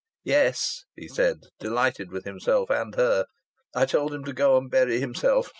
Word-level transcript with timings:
"Yes," 0.23 0.83
he 0.95 1.07
said, 1.07 1.41
delighted 1.59 2.09
with 2.11 2.25
himself 2.25 2.71
and 2.71 2.95
her. 2.95 3.27
"I 3.75 3.85
told 3.85 4.15
him 4.15 4.23
to 4.23 4.33
go 4.33 4.57
and 4.57 4.67
bury 4.67 4.99
himself!" 4.99 5.49